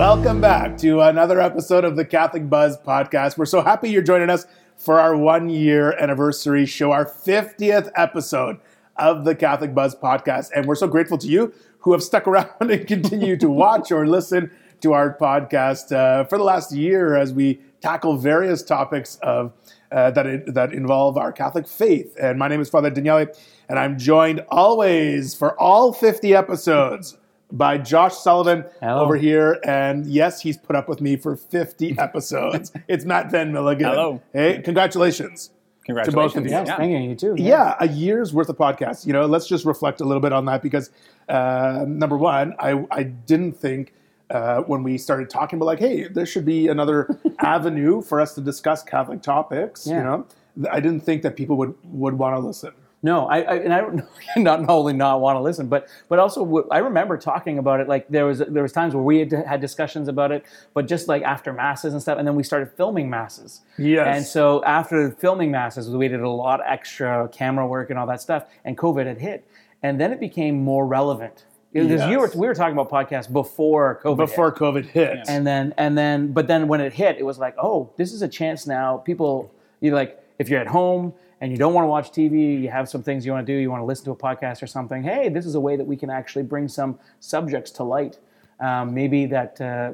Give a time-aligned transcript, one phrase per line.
[0.00, 3.36] Welcome back to another episode of the Catholic Buzz podcast.
[3.36, 4.46] We're so happy you're joining us
[4.78, 8.58] for our one year anniversary show, our 50th episode
[8.96, 10.52] of the Catholic Buzz podcast.
[10.56, 14.06] And we're so grateful to you who have stuck around and continue to watch or
[14.06, 14.50] listen
[14.80, 19.52] to our podcast uh, for the last year as we tackle various topics of
[19.92, 22.16] uh, that that involve our Catholic faith.
[22.18, 23.26] And my name is Father Daniele,
[23.68, 27.18] and I'm joined always for all 50 episodes
[27.52, 29.02] by Josh Sullivan Hello.
[29.02, 29.58] over here.
[29.64, 32.72] And yes, he's put up with me for 50 episodes.
[32.88, 33.88] it's Matt Van Milligan.
[33.88, 34.22] Hello.
[34.32, 35.50] Hey, congratulations.
[35.84, 36.32] Congratulations.
[36.32, 36.50] To both of you.
[36.50, 36.76] Yes, Yeah.
[36.76, 36.98] thank you.
[36.98, 37.34] You too.
[37.36, 39.06] Yeah, a year's worth of podcasts.
[39.06, 40.90] You know, let's just reflect a little bit on that because
[41.28, 43.94] uh, number one, I, I didn't think
[44.30, 48.34] uh, when we started talking about like, hey, there should be another avenue for us
[48.34, 49.86] to discuss Catholic topics.
[49.86, 50.26] You know,
[50.70, 52.72] I didn't think that people would would want to listen.
[53.02, 54.04] No, I, I and I don't
[54.36, 57.88] not only not want to listen, but but also w- I remember talking about it.
[57.88, 60.44] Like there was there was times where we had had discussions about it,
[60.74, 63.62] but just like after masses and stuff, and then we started filming masses.
[63.78, 64.06] Yes.
[64.16, 68.06] And so after filming masses, we did a lot of extra camera work and all
[68.06, 69.46] that stuff, and COVID had hit,
[69.82, 71.44] and then it became more relevant.
[71.72, 74.18] Because you were we were talking about podcasts before COVID.
[74.18, 74.28] hit.
[74.28, 75.18] Before COVID hit.
[75.28, 78.22] and then and then but then when it hit it was like oh this is
[78.22, 81.88] a chance now people you like if you're at home and you don't want to
[81.88, 84.10] watch tv you have some things you want to do you want to listen to
[84.10, 86.98] a podcast or something hey this is a way that we can actually bring some
[87.20, 88.18] subjects to light.
[88.60, 89.92] Um, maybe that uh,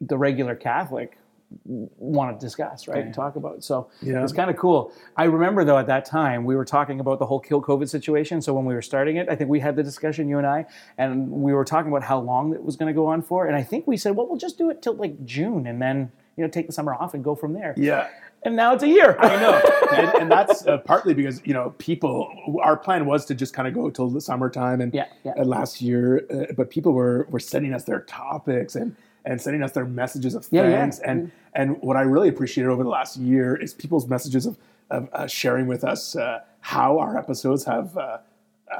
[0.00, 1.16] the regular catholic
[1.64, 4.22] want to discuss right and talk about so Yeah.
[4.24, 4.92] it's kind of cool.
[5.16, 8.42] I remember though at that time we were talking about the whole kill covid situation.
[8.42, 10.66] So when we were starting it i think we had the discussion you and i
[10.98, 13.46] and we were talking about how long it was going to go on for.
[13.46, 16.10] And i think we said well we'll just do it till like june and then
[16.36, 18.08] you know take the summer off and go from there yeah.
[18.42, 19.62] and now it's a year I know,
[19.96, 22.28] and, and that's uh, partly because you know people.
[22.62, 25.32] Our plan was to just kind of go till the summertime, and Yeah, yeah.
[25.38, 29.62] uh, last year, uh, but people were were sending us their topics and and sending
[29.62, 30.80] us their messages of Yeah, yeah.
[30.80, 34.58] thanks, and and what I really appreciated over the last year is people's messages of
[34.90, 37.96] of uh, sharing with us uh, how our episodes have.
[37.96, 38.18] Uh,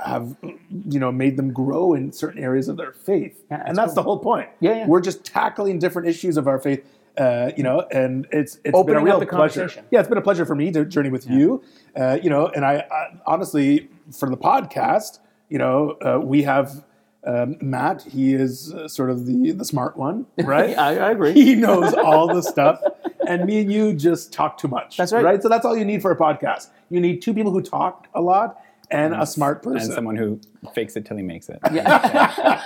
[0.04, 3.76] have you know made them grow in certain areas of their faith, Yeah, and that's
[3.76, 4.48] that's the whole point.
[4.58, 4.86] Yeah, yeah.
[4.88, 6.84] we're just tackling different issues of our faith,
[7.16, 9.70] uh, you know, and it's it's Opening been a real pleasure.
[9.90, 11.62] Yeah, it's been a pleasure for me to journey with you.
[11.96, 16.84] Uh, you know, and I, I honestly, for the podcast, you know, uh, we have
[17.24, 18.02] um, Matt.
[18.02, 20.76] He is uh, sort of the the smart one, right?
[20.76, 22.80] I, I agree he knows all the stuff,
[23.28, 24.96] and me and you just talk too much.
[24.96, 25.24] That's right.
[25.24, 25.42] Right.
[25.42, 26.68] So that's all you need for a podcast.
[26.90, 29.82] You need two people who talk a lot and a smart person.
[29.82, 30.40] And someone who
[30.74, 31.58] fakes it till he makes it.
[31.72, 32.60] Yeah.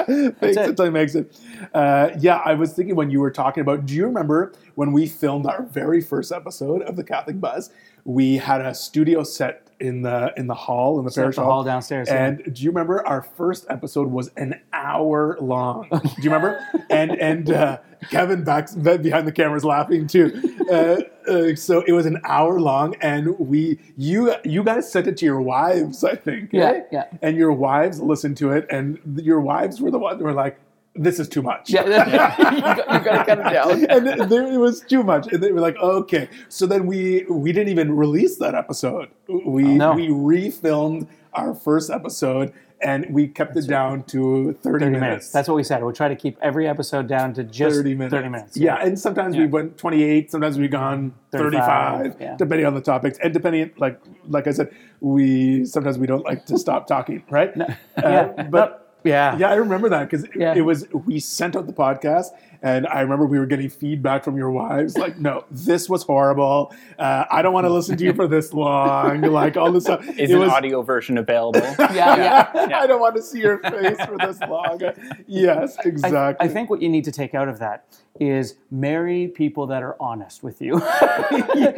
[0.40, 0.70] Fakes it.
[0.70, 1.38] it till he makes it.
[1.74, 3.86] Uh, yeah, I was thinking when you were talking about.
[3.86, 7.70] Do you remember when we filmed our very first episode of the Catholic Buzz?
[8.10, 11.44] We had a studio set in the in the hall in the Set parish the
[11.44, 12.26] hall downstairs, yeah.
[12.26, 15.88] And do you remember our first episode was an hour long?
[15.90, 16.64] do you remember?
[16.90, 17.78] and and uh,
[18.10, 20.58] Kevin back behind the cameras laughing too.
[20.70, 21.00] Uh,
[21.30, 25.24] uh, so it was an hour long, and we you you guys sent it to
[25.24, 26.50] your wives, I think.
[26.52, 26.84] Yeah, right?
[26.90, 27.04] yeah.
[27.22, 30.58] And your wives listened to it, and your wives were the ones who were like,
[30.94, 34.58] "This is too much." yeah, you, got, you gotta cut it down and there, it
[34.58, 35.32] was too much.
[35.32, 36.28] And they were like, okay.
[36.48, 39.08] So then we we didn't even release that episode.
[39.28, 39.94] We no.
[39.94, 42.52] we refilmed our first episode
[42.82, 45.00] and we kept it down to 30, 30 minutes.
[45.00, 45.32] minutes.
[45.32, 45.82] That's what we said.
[45.82, 48.14] We'll try to keep every episode down to just 30 minutes.
[48.14, 48.56] 30 minutes.
[48.56, 52.36] Yeah, and sometimes we went 28, sometimes we gone 35, 35, yeah.
[52.38, 53.18] depending on the topics.
[53.22, 57.52] And depending like like I said, we sometimes we don't like to stop talking, right?
[57.60, 59.36] Uh, Yeah, but yeah.
[59.38, 60.54] yeah, I remember that because Yeah.
[60.54, 62.26] it was we sent out the podcast,
[62.62, 66.72] and I remember we were getting feedback from your wives like, "No, this was horrible.
[66.98, 70.06] Uh, I don't want to listen to you for this long." Like all this stuff.
[70.18, 71.60] Is it an was, audio version available?
[71.78, 72.80] yeah, yeah.
[72.80, 74.80] I don't want to see your face for this long.
[75.26, 76.46] Yes, I, exactly.
[76.46, 77.84] I think what you need to take out of that
[78.18, 80.80] is marry people that are honest with you.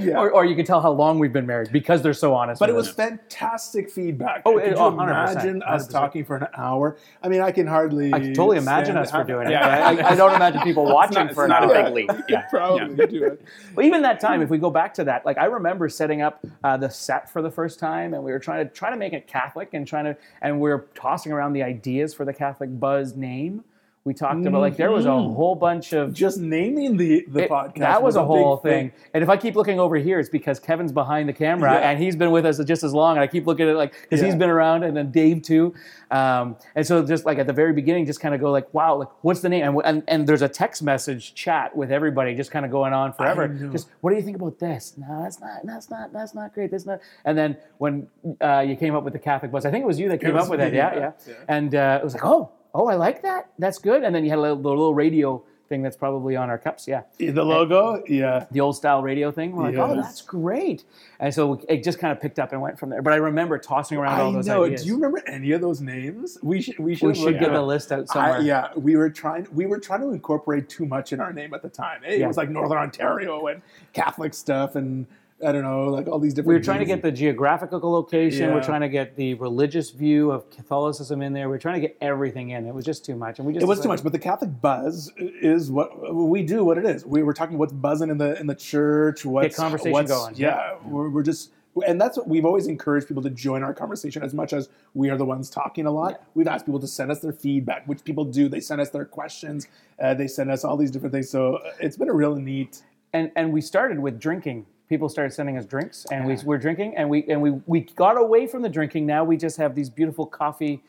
[0.02, 0.18] Yeah.
[0.18, 2.58] or, or you can tell how long we've been married because they're so honest.
[2.58, 2.94] But it was us.
[2.94, 4.42] fantastic feedback.
[4.44, 5.90] Oh, Could it- you oh, 100%, imagine us 100%.
[5.90, 6.96] talking for an hour?
[7.22, 8.12] I mean, I can hardly.
[8.12, 9.52] I can totally imagine us for doing it.
[9.52, 9.86] Yeah.
[9.88, 12.10] I, I don't imagine people watching not- for it's an not a big leap.
[12.28, 12.42] Yeah.
[12.50, 13.42] Probably could do it.
[13.74, 16.44] But even that time, if we go back to that, like I remember setting up
[16.64, 19.12] uh, the set for the first time, and we were trying to try to make
[19.12, 22.78] it Catholic, and trying to, and we were tossing around the ideas for the Catholic
[22.80, 23.64] Buzz name.
[24.04, 27.50] We talked about like there was a whole bunch of Just naming the the It-
[27.50, 27.78] podcast.
[27.78, 28.90] that was, a big whole thing.
[29.14, 31.90] And if I keep looking over here, it's because Kevin's behind the camera Yeah.
[31.90, 33.14] and he's been with us just as long.
[33.16, 35.72] And I keep looking at it like because he's been around, and then Dave too.
[36.10, 38.96] Um, and so just like at the very beginning, just kind of go like, "Wow,
[38.96, 42.50] like what's the name?" And, and and there's a text message chat with everybody, just
[42.50, 43.46] kind of going on forever.
[43.46, 44.94] Just what do you think about this?
[44.98, 45.60] No, that's not.
[45.64, 46.12] That's not.
[46.12, 46.72] That's not great.
[46.72, 46.98] That's not.
[47.24, 48.08] And then when
[48.40, 50.34] uh, you came up with the Catholic Buzz, I think it was you that came
[50.36, 50.74] up with it.
[50.74, 51.10] Yeah, yeah, yeah.
[51.28, 51.34] yeah.
[51.46, 52.50] And uh, it was like, oh.
[52.74, 53.50] Oh, I like that.
[53.58, 54.02] That's good.
[54.02, 56.86] And then you had a little, the little radio thing that's probably on our cups.
[56.86, 57.02] Yeah.
[57.18, 58.44] The logo, yeah.
[58.50, 59.52] The old style radio thing.
[59.52, 60.84] We're like, oh, that's great.
[61.18, 63.00] And so it just kind of picked up and went from there.
[63.00, 64.64] But I remember tossing around all I those know.
[64.64, 64.82] ideas.
[64.82, 66.36] Do you remember any of those names?
[66.42, 66.78] We should.
[66.78, 67.08] We should.
[67.08, 68.40] we should get the list out I, somewhere.
[68.42, 69.46] yeah, we were trying.
[69.52, 72.02] We were trying to incorporate too much in our name at the time.
[72.04, 72.26] It Yeah.
[72.26, 73.62] was like Northern Ontario and
[73.94, 75.06] Catholic stuff, and
[75.44, 76.48] I don't know, like all these different.
[76.48, 78.48] We were trying to get the geographical location.
[78.48, 78.54] Yeah.
[78.54, 81.48] We're trying to get the religious view of Catholicism in there.
[81.48, 82.66] We're trying to get everything in.
[82.66, 84.60] It was just too much, and we just It was too much, but the Catholic
[84.60, 86.64] buzz is what we do.
[86.64, 89.24] What it is, we were talking what's buzzing in the in the church.
[89.24, 91.50] What's conversation what's, going, Yeah, we're, we're just,
[91.86, 95.10] and that's what we've always encouraged people to join our conversation as much as we
[95.10, 96.22] are the ones talking a lot.
[96.34, 98.48] We've asked people to send us their feedback, which people do.
[98.48, 99.66] They send us their questions.
[100.00, 101.28] Uh, they send us all these different things.
[101.30, 102.82] So uh, it's been a real neat.
[103.12, 104.66] and and we started with drinking.
[104.88, 108.18] People started sending us drinks, and we were drinking, and we and we we got
[108.18, 109.06] away from the drinking.
[109.06, 110.82] Now we just have these beautiful coffee,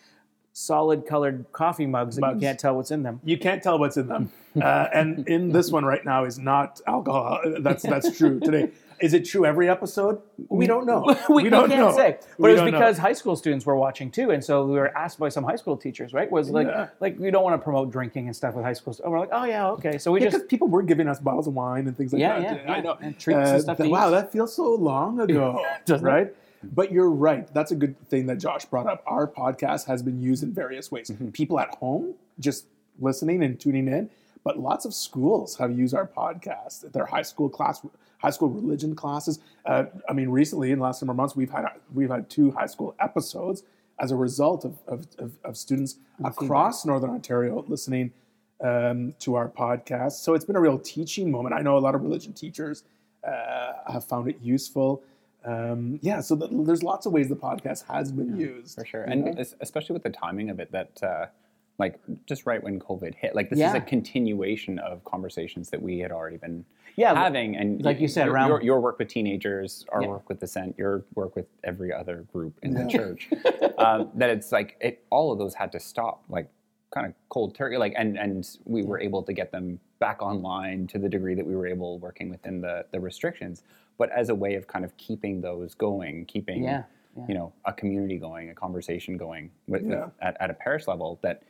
[0.51, 2.35] solid colored coffee mugs Mugs.
[2.35, 3.21] you can't tell what's in them.
[3.23, 4.31] You can't tell what's in them,
[4.61, 7.39] uh, and in this one right now is not alcohol.
[7.59, 8.71] That's that's true today.
[9.03, 10.21] Is it true every episode?
[10.49, 11.01] We don't know.
[11.29, 11.91] we, we don't can't know.
[11.95, 12.79] say, but We it was don't know.
[12.79, 15.57] because high school students were watching too, and so we were asked by some high
[15.57, 16.31] school teachers, right?
[16.31, 16.87] Was like, Yeah.
[17.01, 18.95] like we don't want to promote drinking and stuff with high school.
[19.03, 19.97] And we're like, oh yeah, okay.
[19.97, 22.39] So we Yeah, just people were giving us bottles of wine and things like Yeah,
[22.39, 22.55] that.
[22.57, 22.97] yeah, yeah, I know.
[23.01, 26.09] And treats and stuff to wow, that feels so long ago, Doesn't it?
[26.09, 26.35] right?
[26.63, 27.53] But you're right.
[27.53, 29.03] That's a good thing that Josh brought up.
[29.05, 31.09] Our podcast has been used in various ways.
[31.09, 31.29] Mm-hmm.
[31.31, 32.67] People at home just
[33.01, 34.09] listening and tuning in,
[34.45, 36.89] but lots of schools have used our podcast.
[36.93, 37.85] Their high school class,
[38.23, 39.39] high school religion classes.
[39.65, 42.51] Uh, I mean, recently in the last number of months, we've had we've had two
[42.51, 43.63] high school episodes
[43.99, 48.11] as a result of of, of, of students across Northern Ontario listening
[48.61, 50.13] um, to our podcast.
[50.23, 51.53] So it's been a real teaching moment.
[51.53, 52.83] I know a lot of religion teachers
[53.27, 55.03] uh, have found it useful.
[55.45, 58.75] Um, yeah, so th- there's lots of ways the podcast has been used.
[58.75, 61.25] for sure, and es- especially with the timing of it, that uh,
[61.79, 65.99] like just right when COVID hit, like this is a continuation of conversations that we
[65.99, 66.63] had already been
[66.95, 70.09] Yeah, having, and like you said, your, around- your, your work with teenagers, our Yeah.
[70.09, 73.29] work with Ascent, your work with every other group in the church,
[73.79, 76.47] um, that it's like it, all of those had to stop, like
[76.91, 80.85] kind of cold turkey, like, and and we were able to get them back online
[80.87, 83.63] to the degree that we were able working within the the restrictions,
[83.97, 86.83] but as a way of kind of keeping those going, keeping Yeah,
[87.17, 87.25] yeah.
[87.27, 90.09] you know a community going, a conversation going with, Yeah.
[90.21, 91.41] at, at a parish level that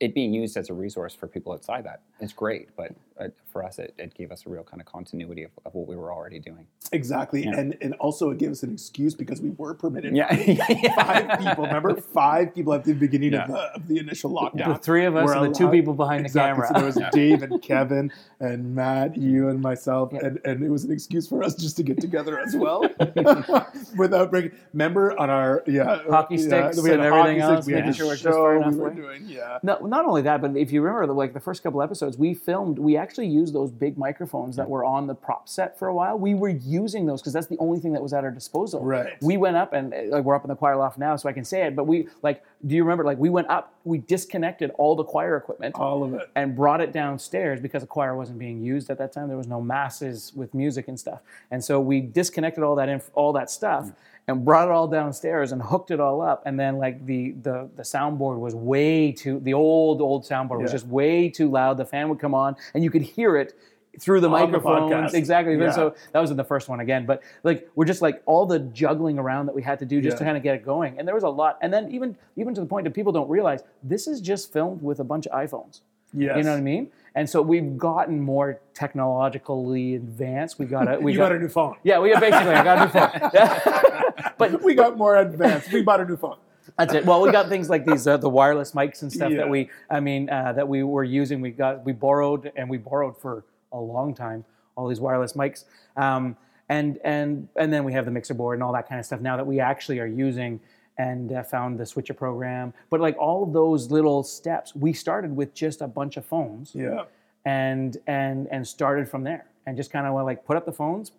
[0.00, 3.64] it being used as a resource for people outside that is great, but uh, for
[3.64, 6.12] us, it, it gave us a real kind of continuity of, of what we were
[6.12, 6.66] already doing.
[6.92, 10.16] Exactly, and and also it gave us an excuse because we were permitted.
[10.16, 10.28] Yeah,
[10.96, 11.96] Five people, remember?
[11.96, 14.74] Five people at the beginning of, the, of the initial lockdown.
[14.74, 16.68] The three of us were and the two people behind the camera.
[16.68, 20.84] So there was Dave and Kevin and Matt, you and myself, and, and it was
[20.84, 22.82] an excuse for us just to get together as well
[23.96, 24.52] without breaking.
[24.72, 27.80] Remember on our yeah Hockey yeah, sticks we had and everything sticks, else, We had
[27.80, 29.24] making the sure we're just show far we were doing.
[29.26, 32.16] Yeah, No, not only that, but if you remember, the, like the first couple episodes,
[32.16, 32.78] we filmed.
[32.78, 36.18] We actually used those big microphones that were on the prop set for a while.
[36.18, 38.80] We were using those because that's the only thing that was at our disposal.
[38.84, 39.14] Right.
[39.22, 41.32] We went up and uh, like we're up in the choir loft now, so I
[41.32, 41.74] can say it.
[41.74, 43.04] But we like, do you remember?
[43.04, 46.28] Like we went up, we disconnected all the choir equipment all of it.
[46.34, 49.28] and brought it downstairs because the choir wasn't being used at that time.
[49.28, 51.20] There was no masses with music and stuff,
[51.50, 53.92] and so we disconnected all that inf- all that stuff
[54.28, 56.42] and brought it all downstairs and hooked it all up.
[56.46, 60.70] And then like the the the soundboard was way too the old old soundboard was
[60.70, 61.78] just way too loud.
[61.78, 63.54] The fan would come on and you could hear it
[63.98, 65.14] through the On the microphones podcast.
[65.14, 65.72] exactly Yeah.
[65.72, 68.60] so that was in the first one again but like we're just like all the
[68.60, 71.08] juggling around that we had to do just to kind of get it going and
[71.08, 73.64] there was a lot and then even even to the point that people don't realize
[73.82, 75.80] this is just filmed with a bunch of iphones
[76.14, 76.36] Yes.
[76.36, 76.90] you know what I mean?
[77.14, 80.58] And so we've gotten more technologically advanced.
[80.58, 81.76] We got a we You got, got a new phone.
[81.82, 83.30] yeah, we basically I got a new phone.
[83.34, 84.30] Yeah.
[84.38, 85.72] but We got more advanced.
[85.72, 86.36] We bought a new phone.
[86.76, 87.04] that's it.
[87.06, 89.38] Well, we got things like these uh, the wireless mics and stuff Yeah.
[89.38, 91.40] that we I mean uh, that we were using.
[91.40, 94.44] We got we borrowed and we borrowed for a long time
[94.76, 95.64] all these wireless mics.
[95.96, 96.36] Um,
[96.68, 99.20] and and and then we have the mixer board and all that kind of stuff
[99.20, 100.60] now that we actually are using
[100.98, 102.74] and uh, found the switcher program.
[102.90, 107.04] But like all those little steps, we started with just a bunch of phones Yeah.
[107.44, 111.12] and and and started from there and just kind of like put up the phones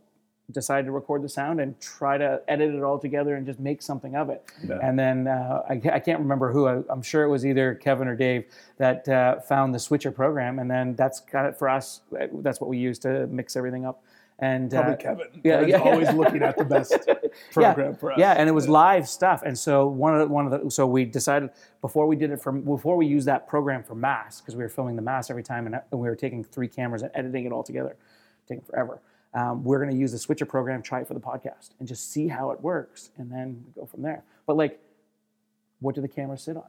[0.51, 3.83] decided to record the sound and try to edit it all together and just make
[3.83, 4.79] something of it Yeah.
[4.81, 8.07] and then uh, I, I can't remember who I, i'm sure it was either kevin
[8.07, 8.45] or dave
[8.77, 12.01] that uh, found the switcher program and then that's got it for us
[12.41, 14.03] that's what we use to mix everything up
[14.41, 15.27] and Probably uh, Kevin.
[15.43, 15.77] yeah, Kevin's yeah.
[15.79, 16.93] always looking at the best
[17.51, 18.19] program yeah, for us.
[18.19, 19.43] Yeah, and it was live stuff.
[19.45, 21.49] And so one of the, one of the so we decided
[21.81, 24.69] before we did it for before we used that program for mass because we were
[24.69, 27.51] filming the mass every time and, and we were taking three cameras and editing it
[27.51, 27.95] all together,
[28.47, 29.01] taking forever.
[29.33, 32.11] Um, we're going to use the switcher program, try it for the podcast, and just
[32.11, 34.23] see how it works, and then go from there.
[34.47, 34.79] But like,
[35.81, 36.63] what do the cameras sit on?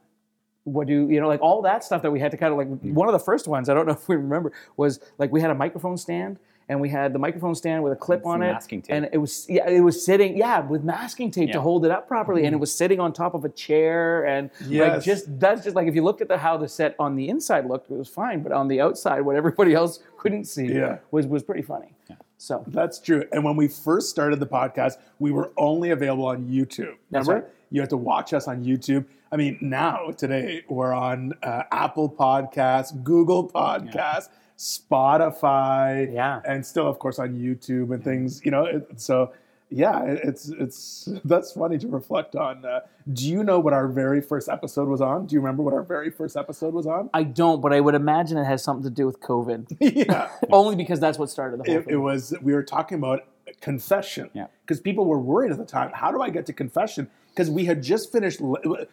[0.64, 2.68] what do you know like all that stuff that we had to kind of like
[2.94, 5.50] one of the first ones i don't know if we remember was like we had
[5.50, 6.38] a microphone stand
[6.70, 8.94] and we had the microphone stand with a clip on it masking tape.
[8.94, 12.06] and it was yeah it was sitting yeah with masking tape to hold it up
[12.08, 15.74] properly and it was sitting on top of a chair and like just that's just
[15.76, 18.08] like if you looked at the how the set on the inside looked it was
[18.08, 20.98] fine but on the outside what everybody else couldn't see Yeah.
[21.10, 22.16] was was pretty funny Yeah.
[22.38, 23.24] so That's true.
[23.32, 26.94] And when we first started the podcast, we were only available on YouTube.
[27.10, 27.46] That's Remember?
[27.46, 27.54] right.
[27.72, 29.04] You had to watch us on YouTube.
[29.32, 34.28] I mean, now today we're on uh, Apple Podcasts, Google Podcasts,
[34.60, 36.40] Spotify, Yeah.
[36.46, 38.40] and still, of course, on YouTube and things.
[38.44, 39.32] You know, it, so
[39.70, 42.64] yeah, it, it's it's that's funny to reflect on.
[42.64, 42.80] Uh,
[43.12, 45.26] do you know what our very first episode was on?
[45.26, 47.08] Do you remember what our very first episode was on?
[47.14, 50.28] i don't but i would imagine it has something to do with covid yeah.
[50.50, 53.20] only because that's what started the whole it, thing it was we were talking about
[53.60, 54.46] confession Yeah.
[54.62, 57.64] because people were worried at the time how do i get to confession because we
[57.64, 58.40] had just finished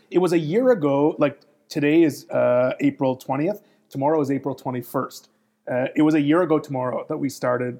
[0.09, 5.27] it was a year ago like today is uh, april 20th tomorrow is april 21st
[5.71, 7.79] uh, it was a year ago tomorrow that we started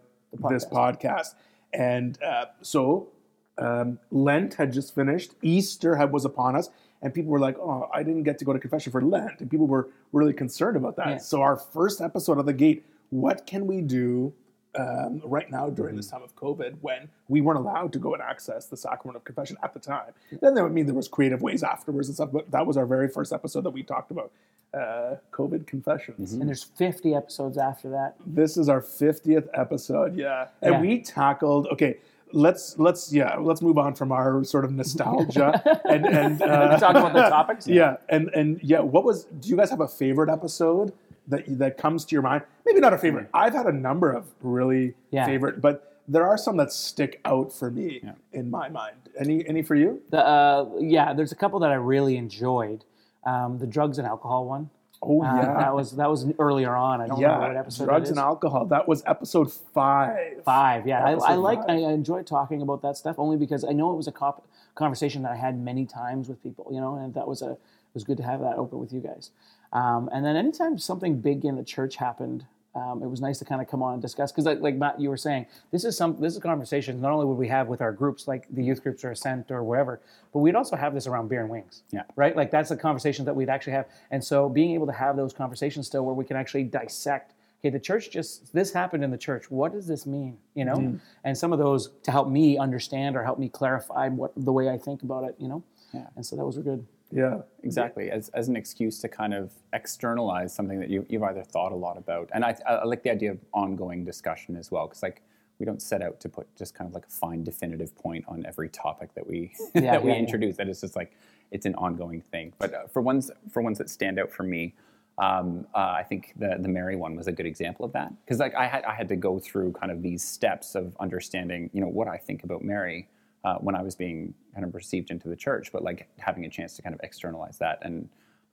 [0.49, 1.35] this podcast.
[1.73, 3.09] And uh, so
[3.57, 5.31] um, lent had just finished.
[5.41, 6.69] Easter had, was upon us.
[7.01, 9.39] And people were like oh i didn't get to go to confession for lent.
[9.39, 11.07] And people were really concerned about that.
[11.07, 11.17] Yeah.
[11.17, 14.33] so our first episode of the gate what can we do
[14.77, 18.21] um, right now during this time of COVID when we weren't allowed to go and
[18.21, 20.11] access the sacrament of confession at the time.
[20.41, 22.85] Then that would mean there was creative ways afterwards and stuff, but that was our
[22.85, 24.31] very first episode that we talked about
[24.73, 26.33] uh, COVID confessions.
[26.33, 30.47] and there's 50 episodes after that This is our 50th episode, yeah.
[30.61, 30.81] And Yeah.
[30.81, 31.97] we tackled, okay,
[32.33, 36.91] let's, let's, yeah, let's move on from our sort of nostalgia and, and uh, talk
[36.91, 39.23] about the topics yeah, and and yeah, what was?
[39.39, 40.91] Do you guys have a favorite episode
[41.27, 42.43] that that comes to your mind?
[42.65, 43.27] Maybe not a favorite.
[43.33, 45.25] I've had a number of really Yeah.
[45.25, 48.01] favorite, but there are some that stick out for me
[48.33, 48.95] in my mind.
[49.19, 50.01] Any any for you?
[50.09, 52.85] The, uh, yeah, there's a couple that I really enjoyed.
[53.25, 54.69] Um, the drugs and alcohol one.
[55.01, 57.01] Oh Uh, yeah, that was that was earlier on.
[57.01, 57.59] I don't remember what yeah.
[57.59, 58.65] episode Drugs and alcohol.
[58.65, 60.43] That was episode five.
[60.43, 60.87] Five.
[60.87, 61.59] Yeah, I, I like.
[61.67, 65.21] I enjoy talking about that stuff only because I know it was a cop- conversation
[65.23, 66.67] that I had many times with people.
[66.71, 67.59] You know, and that was a it
[67.93, 69.29] was good to have that open with you guys.
[69.73, 72.45] Um, and then anytime something big in the church happened.
[72.75, 75.01] Um, it was nice to kind of come on and discuss because, like, like Matt,
[75.01, 77.01] you were saying, this is some this is conversations.
[77.01, 79.63] Not only would we have with our groups, like the youth groups or Ascent or
[79.63, 79.99] wherever,
[80.31, 81.81] but we'd also have this around beer and wings.
[81.89, 82.03] Yeah.
[82.15, 82.35] right?
[82.35, 83.87] Like that's a conversation that we'd actually have.
[84.11, 87.71] And so being able to have those conversations still where we can actually dissect, okay,
[87.71, 89.49] the church just this happened in the church.
[89.49, 90.37] What does this mean?
[90.53, 90.75] You know?
[90.75, 90.97] Mm-hmm.
[91.23, 94.69] And some of those to help me understand or help me clarify what the way
[94.69, 95.63] I think about it, you know?
[95.93, 96.05] Yeah.
[96.15, 96.85] And so that was a good.
[97.11, 101.43] Yeah, exactly as, as an excuse to kind of externalize something that you, you've either
[101.43, 102.29] thought a lot about.
[102.33, 105.21] And I, I like the idea of ongoing discussion as well because like
[105.59, 108.45] we don't set out to put just kind of like a fine definitive point on
[108.45, 110.21] every topic that we Yeah, that we yeah, yeah.
[110.21, 110.57] introduce.
[110.57, 111.17] That it's just like
[111.51, 112.53] it's an ongoing thing.
[112.59, 114.75] But uh, for ones for ones that stand out for me
[115.19, 118.13] um, uh, I think the the Mary one was a good example of that.
[118.23, 121.69] Because like I had I had to go through kind of these steps of understanding
[121.73, 123.07] you know what I think about Mary
[123.47, 124.19] uh, when I was being
[124.53, 127.57] kind of received into the church, but like having a chance to kind of externalize
[127.59, 127.95] that and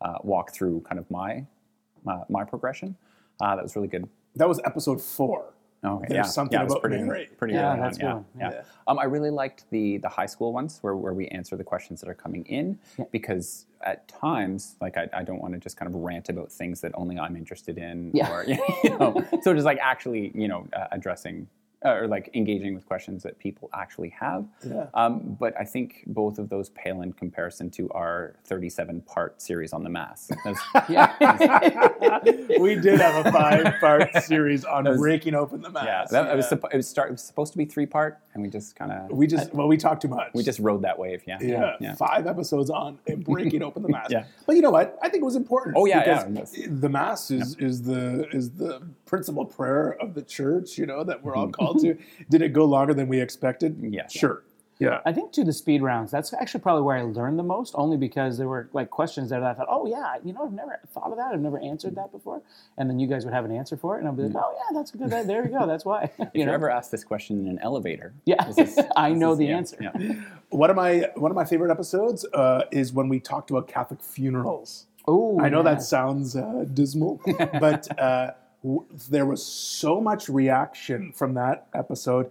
[0.05, 1.31] uh, walk through kind of my
[2.05, 2.91] my, my progression.
[3.41, 4.05] Uh, that was really good.
[4.37, 5.41] that was episode four.
[5.85, 7.29] Okay, There's yeah, something yeah, was about pretty, Mary.
[7.41, 8.25] pretty Yeah, that's on, yeah, cool.
[8.39, 8.51] yeah.
[8.53, 8.63] Yeah.
[8.89, 12.01] Um, I really liked the the high school ones where, where we answer the questions
[12.01, 12.79] that are coming in
[13.17, 16.81] because at times, like I, I don't want to just kind of rant about things
[16.83, 18.33] that only I'm interested in, Yeah.
[18.35, 18.45] or
[18.85, 19.11] you know,
[19.43, 21.37] so just like actually, you know, uh, addressing
[21.85, 24.47] uh, or like engaging with questions that people actually have.
[24.67, 24.87] Yeah.
[24.95, 29.73] Um, but I think both of those pale in comparison to our 37 part series
[29.73, 30.31] on the mass.
[30.45, 30.61] That's-
[32.61, 35.85] we did have a five-part series on was- breaking open the mass.
[35.87, 37.09] yeah, that, It, was it was start.
[37.09, 39.69] It was supposed to be three part, and we just kind of we just well,
[39.69, 40.31] we talked too much.
[40.35, 41.23] we just rode that wave.
[41.27, 41.95] Yeah, yeah, yeah.
[41.95, 44.09] five episodes on and breaking open the mass.
[44.11, 44.25] Yeah.
[44.47, 44.99] But you know what?
[45.03, 45.77] I think it was important.
[45.79, 50.79] Oh, yeah, yeah, The mass is, is the is the principal prayer of the church.
[50.79, 51.97] You know that we're all called to.
[52.31, 53.77] Did it go longer than we expected?
[53.83, 54.07] Yeah.
[54.09, 54.43] Sure.
[54.81, 55.01] Yeah.
[55.07, 57.97] I think to the speed rounds, that's actually probably where I learned the most, only
[57.97, 60.81] because there were like questions there that I thought, oh yeah, you know, I've never
[60.93, 62.43] thought of that, I've never answered that before,
[62.77, 64.53] and then you guys would have an answer for it, and I'd be like, oh
[64.53, 66.11] yeah, that's good, there you go, that's why.
[66.19, 66.55] If you you're know?
[66.55, 69.77] ever asked this question in an elevator, Yeah, this I know is- the yeah, answer.
[69.81, 69.93] yeah.
[70.51, 74.03] One of my one of my favorite episodes uh, is when we talked about Catholic
[74.03, 74.87] funerals.
[75.07, 75.75] Oh, I know yeah.
[75.75, 77.21] that sounds uh, dismal,
[77.61, 78.35] but uh, w-
[79.09, 81.11] there was so much reaction hmm.
[81.11, 82.31] from that episode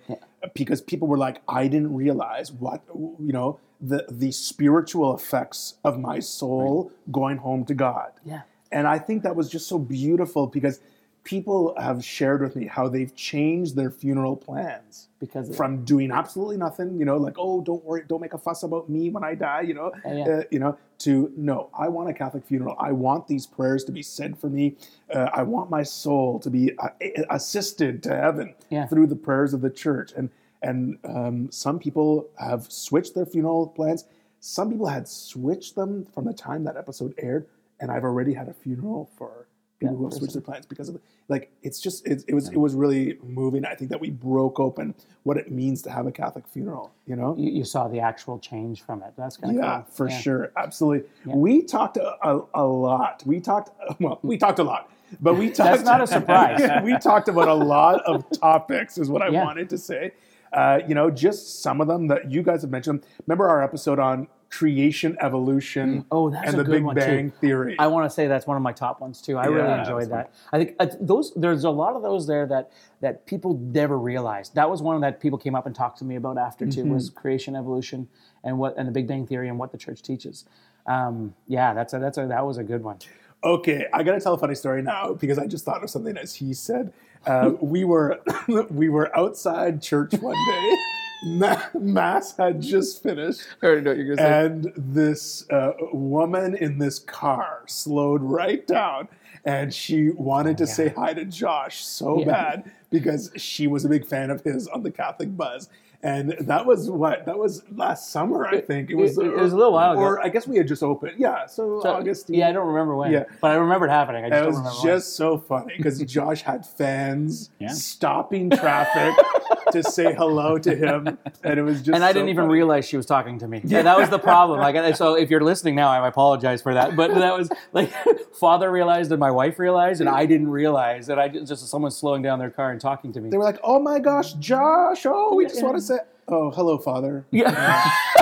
[0.53, 5.99] because people were like, "I didn't realize what you know the the spiritual effects of
[5.99, 8.41] my soul going home to God." Yeah.
[8.71, 10.79] and I think that was just so beautiful because
[11.23, 16.57] people have shared with me how they've changed their funeral plans because from doing absolutely
[16.57, 19.35] nothing, you know, like oh, don't worry, don't make a fuss about me when I
[19.35, 20.25] die, you know, Yeah, yeah.
[20.25, 22.75] Uh, you know, to no, I want a Catholic funeral.
[22.79, 24.75] I want these prayers to be said for me.
[25.13, 26.89] Uh, I want my soul to be uh,
[27.29, 28.87] assisted to heaven Yeah.
[28.87, 30.11] through the prayers of the church.
[30.15, 30.29] And
[30.61, 34.05] and um, some people have switched their funeral plans.
[34.39, 37.47] Some people had switched them from the time that episode aired,
[37.81, 39.47] and I've already had a funeral for
[39.83, 40.99] people Yeah, who have switched their plans because of
[41.29, 43.65] like it's just it, it was it was really moving.
[43.65, 46.91] I think that we broke open what it means to have a Catholic funeral.
[47.05, 49.13] You know, you, you saw the actual change from it.
[49.17, 49.85] That's kind of yeah, cool.
[49.93, 50.19] for Yeah.
[50.19, 51.07] sure, absolutely.
[51.25, 53.23] We talked a, a, a lot.
[53.25, 55.71] We talked well, we talked a lot, but we talked.
[55.71, 56.61] That's not a surprise.
[56.83, 59.43] we talked about a lot of topics, is what I Yeah.
[59.43, 60.11] wanted to say.
[60.51, 63.03] Uh, you know, just some of them that you guys have mentioned.
[63.25, 67.31] Remember our episode on creation, evolution, Oh, that's and a the good Big one, Bang
[67.31, 67.37] too.
[67.41, 67.75] theory.
[67.79, 69.37] I want to say that's one of my top ones too.
[69.37, 70.31] I really enjoyed that.
[70.51, 74.53] I think uh, those there's a lot of those there that that people never realized.
[74.53, 76.81] That was one that people came up and talked to me about after too.
[76.81, 76.93] Mm-hmm.
[76.93, 78.07] Was creation, evolution,
[78.43, 80.45] and what and the Big Bang theory and what the church teaches.
[80.85, 82.99] Um, yeah, that's a that's a that was a good one.
[83.43, 86.35] Okay, I gotta tell a funny story now because I just thought of something as
[86.35, 86.93] he said.
[87.25, 88.21] Uh, we were
[88.69, 90.77] we were outside church one day.
[91.25, 96.55] Ma- Mass had just finished, I already know what you're gonna and this uh, woman
[96.55, 99.07] in this car slowed right down,
[99.45, 102.25] and she wanted to say hi to Josh so Yeah.
[102.25, 105.69] bad because she was a big fan of his on the Catholic Buzz.
[106.05, 108.89] And that was what that was last summer, I think.
[108.89, 109.17] It was.
[109.17, 110.01] it- it was a little while ago.
[110.01, 111.13] Or I guess we had just opened.
[111.17, 112.29] Yeah, so, So, August.
[112.29, 113.09] Yeah, I don't remember when.
[113.13, 113.23] Yeah.
[113.39, 114.25] but I remember it happening.
[114.25, 114.87] I just It don't was remember when.
[114.97, 117.69] just so funny because Josh had fans Yeah.
[117.69, 119.15] stopping traffic
[119.73, 121.93] to say hello to him, and it was just.
[121.95, 122.53] and I so didn't even funny.
[122.53, 123.61] realize she was talking to me.
[123.63, 124.59] Yeah, that was the problem.
[124.59, 126.95] Like, so if you're listening now, I apologize for that.
[126.95, 127.91] But that was like,
[128.33, 132.21] father realized and my wife realized, and I didn't realize that I just someone slowing
[132.21, 133.29] down their car and talking to me.
[133.29, 135.05] They were like, "Oh my gosh, Josh!
[135.05, 137.89] Oh, we just want to say, oh, hello, Father." Yeah,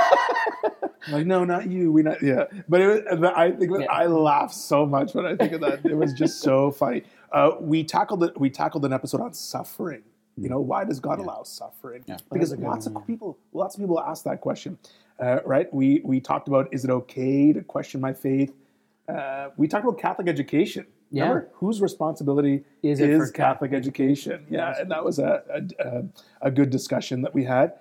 [1.10, 1.91] Like, no, not you.
[1.91, 2.22] We not.
[2.22, 3.86] Yeah, but it was, I think Yeah.
[3.91, 5.83] I laugh so much when I think of that.
[5.83, 7.03] It was just so funny.
[7.31, 8.40] Uh, we tackled it.
[8.40, 10.03] We tackled an episode on suffering.
[10.37, 12.03] You know, why does God allow suffering?
[12.31, 14.77] Because good lots one, of people, lots of people ask that question,
[15.20, 15.72] uh, right?
[15.74, 18.53] We we talked about is it okay to question my faith?
[19.07, 20.85] Uh, we talked about Catholic education.
[21.11, 21.24] Yeah.
[21.24, 24.46] Remember whose responsibility Is for Catholic education?
[24.50, 25.44] Yeah, and that was a
[25.79, 26.03] a,
[26.41, 27.74] a, good discussion that we had.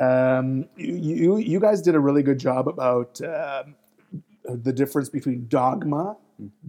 [0.00, 3.76] Um, you, you you guys did a really good job about um,
[4.44, 6.16] the difference between dogma,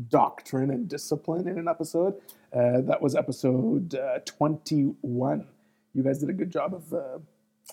[0.09, 2.15] doctrine, and discipline in an episode.
[2.53, 5.47] Uh, that was episode uh, 21.
[5.93, 7.19] You guys did a good job of uh,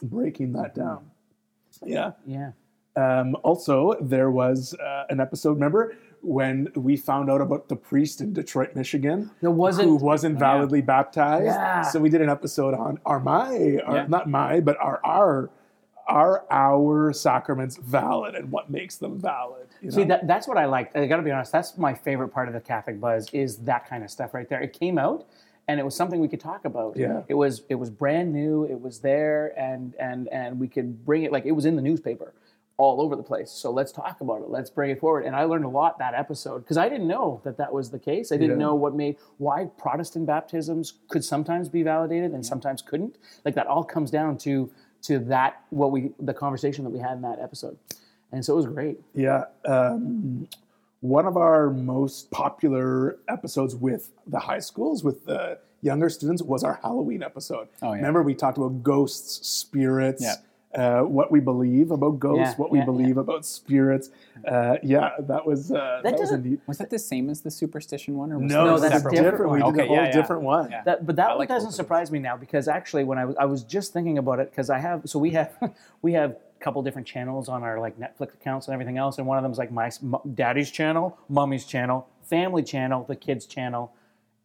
[0.03, 1.11] breaking that down.
[1.85, 2.13] Yeah.
[2.27, 2.53] yeah.
[2.97, 8.21] Um, also, there was uh, an episode, remember, when we found out about the priest
[8.21, 11.47] in Detroit, Michigan, wasn't- who wasn't validly baptized.
[11.47, 11.83] Yeah.
[11.83, 14.07] So we did an episode on are my, are, Yeah.
[14.09, 15.51] not my, but are our,
[16.07, 19.67] are our sacraments valid and what makes them valid?
[19.81, 20.95] you See, that, that's what I like.
[20.97, 21.53] I got to be honest.
[21.53, 24.61] That's my favorite part of the Catholic Buzz is that kind of stuff right there.
[24.61, 25.27] It came out,
[25.69, 26.97] and it was something we could talk about.
[26.97, 27.23] Yeah.
[27.29, 28.65] It was it was brand new.
[28.65, 31.83] It was there, and and and we could bring it like it was in the
[31.83, 32.35] newspaper,
[32.77, 33.51] all over the place.
[33.51, 34.49] So let's talk about it.
[34.51, 35.25] Let's bring it forward.
[35.27, 37.99] And I learned a lot that episode because I didn't know that that was the
[37.99, 38.33] case.
[38.33, 38.67] I didn't Yeah.
[38.67, 43.17] know what made why Protestant baptisms could sometimes be validated and sometimes couldn't.
[43.45, 44.71] Like that all comes down to
[45.03, 47.77] to that what we the conversation that we had in that episode.
[48.33, 49.01] And so it was great.
[49.15, 49.45] Yeah.
[49.67, 50.49] Um,
[51.01, 56.63] one of our most popular episodes with the high schools, with the younger students, was
[56.63, 57.69] our Halloween episode.
[57.83, 57.97] Oh, yeah.
[57.97, 60.35] Remember, we talked about ghosts, spirits, Yeah.
[60.75, 64.11] Uh, what we believe about ghosts, Yeah, what we yeah, believe about spirits.
[64.47, 68.17] Uh, yeah, that was uh, that, was doesn't- Was that the same as the superstition
[68.17, 69.23] one, or was No, that No, that's a separate.
[69.23, 69.73] different We one.
[69.75, 70.13] did a Okay, whole yeah, yeah.
[70.13, 70.71] different one.
[70.71, 70.83] Yeah.
[70.85, 73.37] That, but that I one like doesn't surprise me now because actually, when I was,
[73.37, 75.53] I was just thinking about it because I have so we have
[76.03, 79.27] we have a couple different channels on our like Netflix accounts and everything else, and
[79.27, 83.17] one of them is like my s- m- daddy's channel, mommy's channel, family channel, the
[83.17, 83.93] kids channel,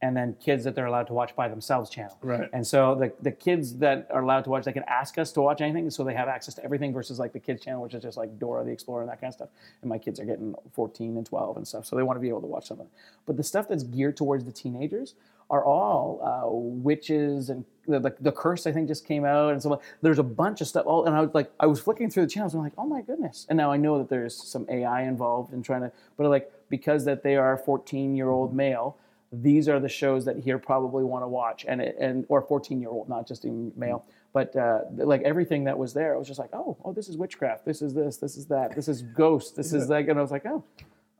[0.05, 2.15] and then kids that they're allowed to watch by themselves channel.
[2.21, 2.47] Right.
[2.53, 5.41] And so the the kids that are allowed to watch, they can ask us to
[5.41, 6.93] watch anything, so they have access to everything.
[6.93, 9.29] Versus like the kids channel, which is just like Dora the Explorer and that kind
[9.29, 9.49] of stuff.
[9.81, 12.29] And my kids are getting 14 and 12 and stuff, so they want to be
[12.29, 12.87] able to watch something.
[13.25, 15.15] But the stuff that's geared towards the teenagers
[15.49, 18.65] are all uh, witches and the, the, the curse.
[18.67, 20.85] I think just came out, and so there's a bunch of stuff.
[20.85, 22.85] All and I was like, I was flicking through the channels, and I'm like, oh
[22.85, 23.45] my goodness!
[23.49, 27.05] And now I know that there's some AI involved in trying to, but like because
[27.05, 28.97] that they are 14 year old male
[29.31, 32.79] these are the shows that he'll probably want to watch and it, and or 14
[32.79, 36.27] year old not just even male but uh, like everything that was there i was
[36.27, 39.01] just like oh oh this is witchcraft this is this this is that this is
[39.01, 40.63] ghost this is like and i was like oh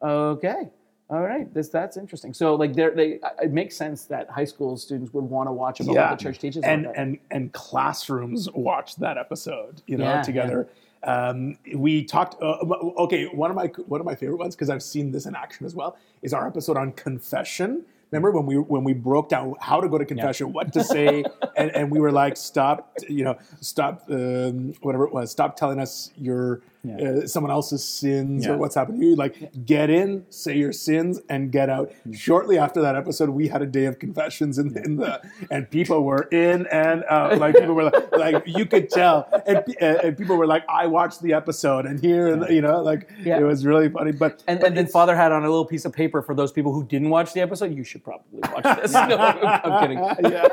[0.02, 0.70] okay
[1.08, 2.34] All right, this that's interesting.
[2.34, 5.80] So like there, they it makes sense that high school students would want to watch
[5.80, 6.64] about what the church teaches.
[6.64, 10.68] and and and classrooms watch that episode, you know, Yeah, together.
[11.04, 12.42] Um, we talked.
[12.42, 12.58] Uh,
[13.06, 15.64] okay, one of my one of my favorite ones because I've seen this in action
[15.68, 17.86] as well is our episode on confession.
[18.16, 21.24] Remember when we when we broke down how to go to confession, what to say,
[21.58, 25.80] and, and we were like, stop, you know, stop, um, whatever it was, stop telling
[25.80, 28.54] us your uh, someone else's sins Yeah.
[28.54, 29.16] or what's happened to you.
[29.16, 31.92] Like, get in, say your sins, and get out.
[32.14, 35.22] Shortly after that episode, we had a day of confessions in, in the,
[35.52, 37.38] and people were in and out.
[37.46, 40.88] Like people were like, like you could tell, and, and and people were like, I
[40.88, 43.40] watched the episode, and here, and you know, like Yeah.
[43.40, 44.12] it was really funny.
[44.12, 46.52] But And, but and then Father had on a little piece of paper for those
[46.52, 47.74] people who didn't watch the episode.
[47.74, 48.94] You should probably watch this.
[48.94, 50.32] no, I'm kidding.
[50.32, 50.48] yeah,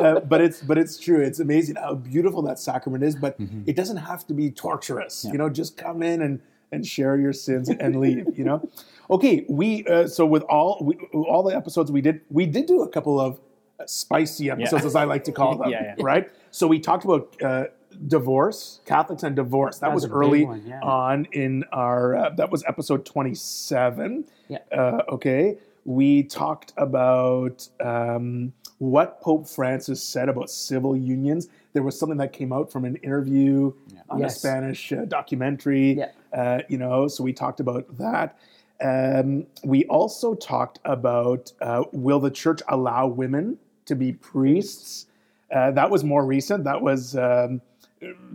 [0.00, 1.20] uh, but it's but it's true.
[1.20, 3.14] It's amazing how beautiful that sacrament is.
[3.16, 3.62] But Mm-hmm.
[3.66, 5.24] it doesn't have to be torturous.
[5.24, 8.26] You know, just come in and and share your sins and leave.
[8.38, 8.68] You know.
[9.10, 12.82] Okay, we uh, so with all we, all the episodes we did, we did do
[12.82, 13.40] a couple of
[13.80, 15.70] uh, spicy episodes, as I like to call them.
[15.70, 16.04] Yeah, yeah.
[16.04, 16.28] Right.
[16.50, 17.34] So we talked about.
[17.42, 17.64] Uh,
[18.06, 20.78] divorce catholics and divorce that That's was early one, yeah.
[20.82, 24.58] on in our uh, that was episode 27 Yeah.
[24.70, 31.48] uh, okay we talked about um, what Pope Francis said about civil unions.
[31.72, 33.72] There was something that came out from an interview
[34.08, 35.94] on a Spanish uh, documentary.
[35.94, 36.10] Yeah.
[36.32, 38.38] Uh, you know, so we talked about that.
[38.80, 45.06] Um, we also talked about uh, will the church allow women to be priests?
[45.52, 46.64] Uh, that was more recent.
[46.64, 47.60] That was um,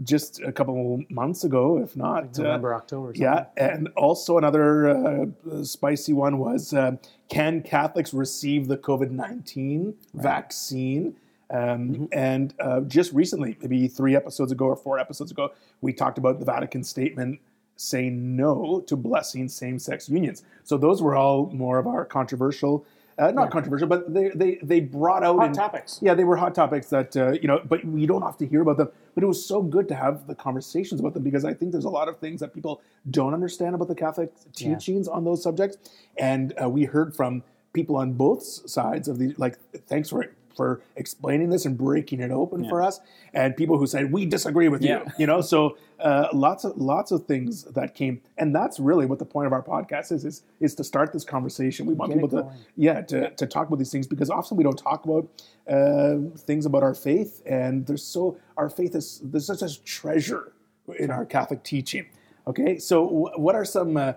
[0.03, 2.37] just a couple months ago, if not.
[2.39, 3.09] uh, November, October.
[3.09, 6.97] or yeah, and also another uh, spicy one was uh,
[7.29, 11.15] can Catholics receive the COVID 19 vaccine?
[11.49, 16.17] Um, And uh, just recently, maybe three episodes ago or four episodes ago, we talked
[16.17, 17.39] about the Vatican statement
[17.75, 20.43] saying no to blessing same sex unions.
[20.63, 22.85] So those were all more of our controversial.
[23.17, 25.99] Uh, not controversial, but they, they they brought out Hot in- topics.
[26.01, 28.61] Yeah, they were hot topics that uh, you know, but you don't have to hear
[28.61, 28.89] about them.
[29.13, 31.85] But it was so good to have the conversations about them because I think there's
[31.85, 35.77] a lot of things that people don't understand about the Catholic teachings on those subjects,
[36.17, 39.57] and uh, we heard from people on both sides of the like.
[39.87, 40.23] Thanks for
[40.55, 42.99] for explaining this and breaking it open for us,
[43.33, 45.03] and people who said we disagree with Yeah.
[45.05, 45.11] you.
[45.19, 49.19] You know, so uh, lots of lots of things that came, and that's really what
[49.19, 51.85] the point of our podcast is is is to start this conversation.
[51.85, 54.63] We want Get people to yeah to, to talk about these things because often we
[54.63, 55.27] don't talk about
[55.69, 60.51] uh, things about our faith and there's so our faith is there's such a treasure
[60.99, 62.05] in our catholic teaching
[62.45, 64.11] okay so wh- what are some uh,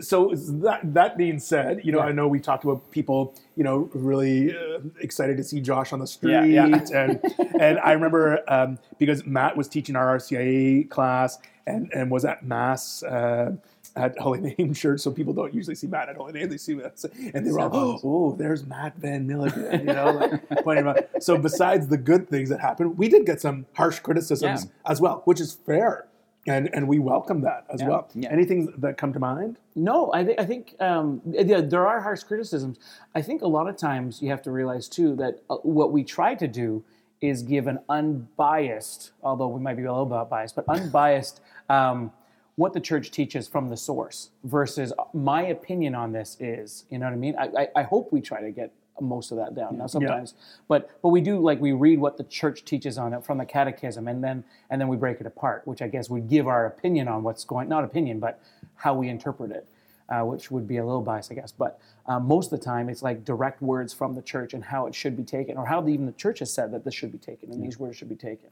[0.00, 3.88] so that that being said you know i know we talked about people you know
[3.94, 6.84] really uh, excited to see josh on the street Yeah, yeah.
[6.94, 7.20] and
[7.60, 12.44] and i remember um, because matt was teaching our rcia class and and was at
[12.44, 13.52] mass uh,
[13.96, 16.48] at Holy Name Church, so people don't usually see Matt at Holy Name.
[16.48, 20.12] They see us, and they were all, "Oh, oh, there's Matt Van Milligan," you know,
[20.12, 20.98] like pointing out.
[21.18, 24.90] So besides the good things that happened, we did get some harsh criticisms Yeah.
[24.90, 26.06] as well, which is fair,
[26.46, 28.08] and and we welcome that as Yeah, well.
[28.14, 28.30] yeah.
[28.30, 29.58] Anything that come to mind?
[29.74, 32.78] No, I, th- I think um, yeah, there are harsh criticisms.
[33.14, 36.02] I think a lot of times you have to realize too that uh, what we
[36.04, 36.82] try to do
[37.20, 42.10] is give an unbiased, although we might be a little bit biased, but unbiased um,
[42.56, 46.84] what the church teaches from the source versus uh, my opinion on this is.
[46.90, 47.36] You know what I mean?
[47.38, 49.78] I, I, I hope we try to get most of that down.
[49.78, 50.34] Now sometimes
[50.68, 53.44] but but we do like we read what the church teaches on it from the
[53.44, 56.66] catechism and then and then we break it apart which i guess would give our
[56.66, 58.40] opinion on what's going not opinion but
[58.76, 59.66] how we interpret it
[60.08, 61.52] uh, which would be a little biased i guess.
[61.52, 64.86] But uh, most of the time it's like direct words from the church and how
[64.86, 67.18] it should be taken or how even the church has said that this should be
[67.18, 68.50] taken and these words should be taken.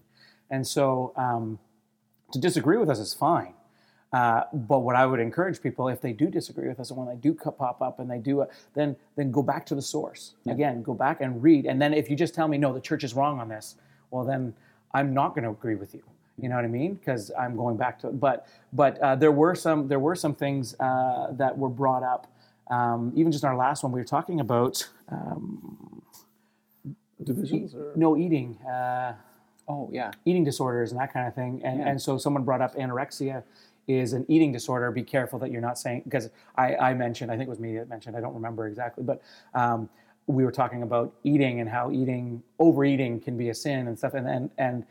[0.51, 1.59] And so um,
[2.33, 3.55] to disagree with us is fine.
[4.13, 7.09] Uh, but what I would encourage people, if they do disagree with us, and when
[7.09, 10.35] they do pop up and they do, it, then then go back to the source
[10.47, 10.83] again.
[10.83, 13.13] Go back and read, and then if you just tell me no, the church is
[13.15, 13.75] wrong on this,
[14.11, 14.55] well then
[14.95, 16.03] I'm not going to agree with you.
[16.41, 16.95] You know what I mean?
[16.95, 18.09] Because I'm going back to.
[18.09, 22.33] But but uh, there were some there were some things uh, that were brought up.
[22.71, 26.03] Um, even just in our last one, we were talking about um,
[27.23, 28.57] Divisions or no eating.
[28.59, 29.15] Uh,
[29.71, 30.13] Oh yeah.
[30.25, 31.61] eating disorders and that kind of thing.
[31.63, 33.43] And, and so someone brought up anorexia
[33.89, 34.93] is an eating disorder.
[34.93, 37.77] Be careful that you're not saying, because I, I mentioned, I think it was me
[37.77, 39.21] that mentioned, I don't remember exactly, but
[39.55, 39.89] um,
[40.27, 44.15] we were talking about eating and how eating, overeating can be a sin and stuff.
[44.15, 44.85] And, and, and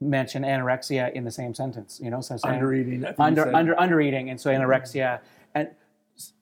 [0.00, 4.00] mention anorexia in the same sentence, you know, so saying think you under, under, under
[4.00, 4.30] eating.
[4.30, 5.20] And so anorexia,
[5.54, 5.68] and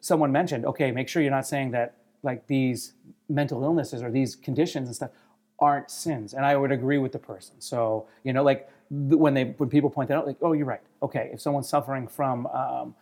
[0.00, 2.94] someone mentioned, okay, make sure you're not saying that like these
[3.28, 5.10] mental illnesses or these conditions and stuff
[5.58, 6.34] aren't sins.
[6.34, 7.56] And I would agree with the person.
[7.58, 10.80] So, you know, like when they, when people point that out, like, oh, you're right.
[11.02, 11.30] Okay.
[11.32, 12.94] If someone's suffering from, um,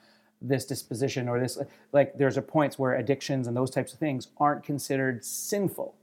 [0.42, 1.58] this disposition or this
[1.92, 5.94] like there's a points where addictions and those types of things aren't considered sinful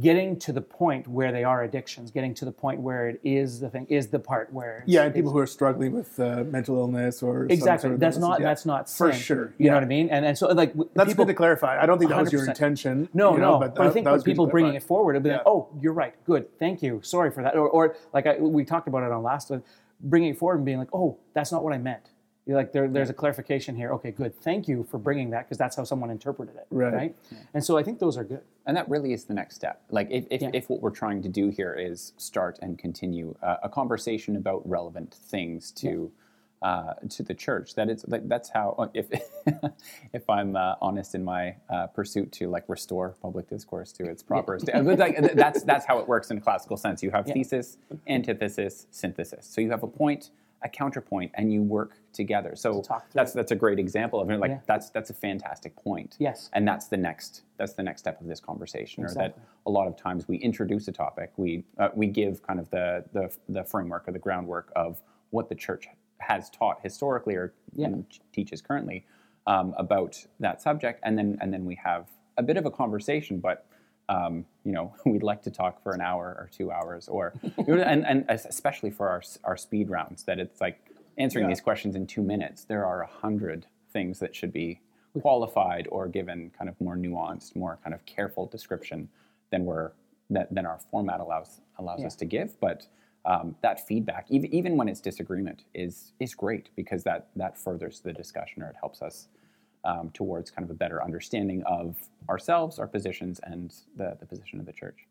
[0.00, 3.60] getting to the point where they are addictions getting to the point where it is
[3.60, 6.76] the thing is the part where Yeah, and people who are struggling with uh, mental
[6.76, 8.46] illness or some exactly sort of that's illness, not yeah.
[8.46, 9.70] that's not For sure, you yeah.
[9.70, 11.80] know what i mean and and so like That's people good to clarify.
[11.80, 13.08] I don't think that was your intention.
[13.14, 13.58] no, you know, no.
[13.60, 16.14] but, But, I think that people bringing it forward, be like, "Oh, you're right.
[16.24, 16.58] Good.
[16.58, 17.00] Thank you.
[17.02, 19.62] Sorry for that." Or, or like I, we talked about it on last one,
[20.00, 22.10] bringing it forward and being like, "Oh, that's not what I meant."
[22.46, 24.34] You're like, there, "There's a clarification here." Okay, good.
[24.40, 27.14] Thank you for bringing that because that's how someone interpreted it, Right.
[27.54, 28.42] And so I think those are good.
[28.66, 29.82] And that really is the next step.
[29.90, 30.50] Like, if, if, Yeah.
[30.54, 34.68] if what we're trying to do here is start and continue uh, a conversation about
[34.68, 36.12] relevant things to
[36.62, 38.90] uh, to the church, that it's like that's how.
[38.94, 39.08] If
[40.12, 44.22] if I'm uh, honest in my uh, pursuit to like restore public discourse to its
[44.22, 47.02] proper state, but, like, that's that's how it works in a classical sense.
[47.02, 49.46] You have thesis, antithesis, synthesis.
[49.46, 50.30] So you have a point,
[50.62, 52.56] a counterpoint, and you work together.
[52.56, 54.38] So through that's that's a great example of it.
[54.40, 54.60] Like Yeah.
[54.66, 56.48] that's that's a fantastic point Yes.
[56.54, 59.86] and that's the next that's the next step of this conversation or that a lot
[59.86, 63.64] of times we introduce a topic we uh, we give kind of the, the the
[63.64, 65.88] framework or the groundwork of what the church
[66.18, 67.88] has taught historically or Yeah.
[68.32, 69.04] teaches currently
[69.46, 73.40] um, about that subject and then and then we have a bit of a conversation
[73.40, 73.66] but
[74.08, 78.06] um, you know we'd like to talk for an hour or two hours or and,
[78.06, 81.48] and especially for our our speed rounds that it's like answering Yeah.
[81.50, 84.80] these questions in two minutes there are a hundred things that should be
[85.20, 89.08] qualified or given kind of more nuanced, more kind of careful description
[89.50, 89.92] than we're
[90.30, 92.58] that than our format allows allows us to give.
[92.60, 92.86] But
[93.24, 98.00] um, that feedback, even even when it's disagreement, is is great because that that furthers
[98.00, 99.28] the discussion or it helps us
[99.86, 101.96] um, towards kind of a better understanding of
[102.28, 105.06] ourselves, our positions, and the the position of the church.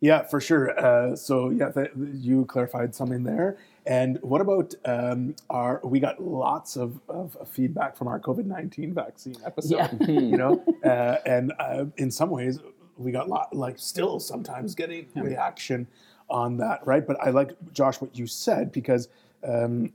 [0.00, 0.78] Yeah, for sure.
[0.78, 3.56] Uh, so yeah, th- you clarified something there.
[3.86, 5.80] And what about um, our?
[5.82, 9.98] We got lots of, of feedback from our COVID nineteen vaccine episode.
[10.00, 10.06] Yeah.
[10.08, 12.60] you know, uh, and uh, in some ways,
[12.96, 15.86] we got lot like still sometimes getting reaction
[16.28, 17.06] on that, right?
[17.06, 19.08] But I like Josh what you said because
[19.42, 19.92] um,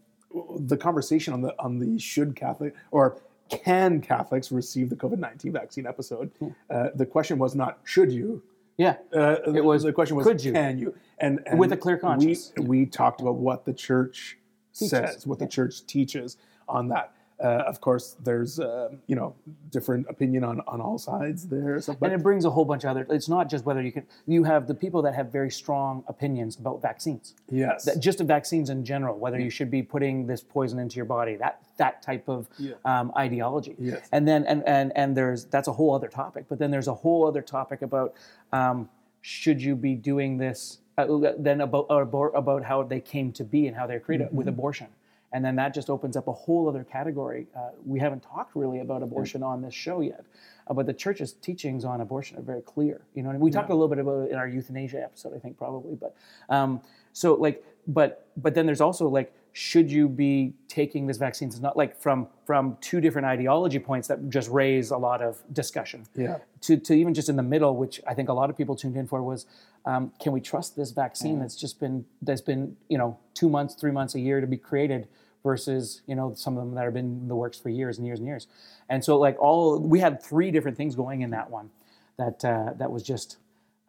[0.60, 3.18] the conversation on the on the should Catholic or
[3.50, 6.32] can Catholics receive the COVID nineteen vaccine episode?
[6.70, 8.42] Uh, the question was not should you,
[8.78, 8.96] Yeah.
[9.14, 10.54] uh, It was, the question was could you?
[10.54, 12.54] can you and, and With a clear conscience.
[12.58, 14.38] we, we talked about what the church
[14.72, 17.12] says what the church teaches on that
[17.44, 19.34] uh, of course there's um, you know
[19.72, 22.90] different opinion on on all sides there so, and it brings a whole bunch of
[22.92, 23.06] other.
[23.10, 24.06] It's not just whether you can.
[24.28, 27.36] You have the people that have very strong opinions about vaccines.
[27.50, 30.96] yes that just of vaccines in general, whether you should be putting this poison into
[30.98, 32.74] your body, that that type of Yeah.
[32.86, 33.76] um, ideology.
[33.80, 34.08] Yes.
[34.12, 36.46] And then and, and and there's that's a whole other topic.
[36.50, 38.16] But then there's a whole other topic about
[38.52, 38.90] um,
[39.22, 40.80] should you be doing this?
[40.98, 44.48] Uh, then about about about how they came to be and how they're created with
[44.50, 44.88] abortion.
[45.32, 47.48] And then that just opens up a whole other category.
[47.56, 50.26] Uh, we haven't talked really about abortion on this show yet,
[50.68, 53.02] uh, but the church's teachings on abortion are very clear.
[53.14, 55.40] You know, and we talked a little bit about it in our euthanasia episode, I
[55.40, 55.96] think probably.
[55.96, 56.16] But
[56.50, 56.82] um,
[57.14, 61.50] so like, but but then there's also like, should you be taking this vaccine?
[61.50, 65.44] It's not like from from two different ideology points that just raise a lot of
[65.52, 66.06] discussion.
[66.16, 68.76] yeah To, to even just in the middle, which I think a lot of people
[68.78, 69.46] tuned in for was,
[69.86, 73.76] um, can we trust this vaccine that's just been that's been you know two months,
[73.76, 75.10] three months, a year to be created
[75.44, 78.08] versus you know some of them that have been in the works for years and
[78.08, 78.48] years and years,
[78.88, 81.70] and so like all we had three different things going in that one,
[82.18, 83.38] that uh, that was just